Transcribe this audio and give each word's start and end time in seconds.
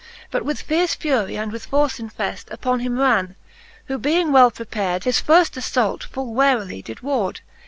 But 0.31 0.43
with 0.43 0.63
fierce 0.63 0.95
fury 0.95 1.35
and 1.37 1.51
with 1.51 1.67
force 1.67 1.99
infeft 1.99 2.49
Upon 2.51 2.79
him 2.79 2.97
ran', 2.97 3.35
who 3.85 3.99
being 3.99 4.31
well 4.31 4.49
prepard. 4.49 5.03
His 5.03 5.21
firft 5.21 5.53
afiault 5.59 6.01
full 6.05 6.33
warily 6.33 6.81
did 6.81 7.01
ward. 7.01 7.41